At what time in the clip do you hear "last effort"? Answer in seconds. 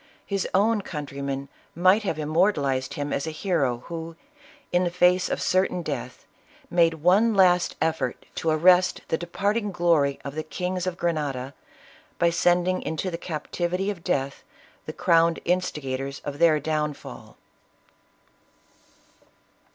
7.35-8.25